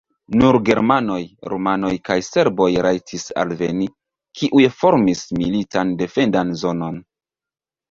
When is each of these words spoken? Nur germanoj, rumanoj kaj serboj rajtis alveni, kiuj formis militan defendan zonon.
Nur 0.41 0.55
germanoj, 0.69 1.17
rumanoj 1.53 1.91
kaj 2.09 2.17
serboj 2.29 2.71
rajtis 2.87 3.27
alveni, 3.43 3.89
kiuj 4.41 4.67
formis 4.81 5.23
militan 5.45 5.95
defendan 6.03 6.59
zonon. 6.67 7.01